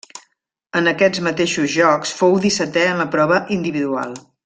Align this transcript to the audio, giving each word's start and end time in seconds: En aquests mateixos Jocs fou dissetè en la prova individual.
En 0.79 0.91
aquests 0.91 1.21
mateixos 1.27 1.75
Jocs 1.75 2.15
fou 2.23 2.41
dissetè 2.49 2.87
en 2.95 3.01
la 3.05 3.09
prova 3.17 3.43
individual. 3.61 4.21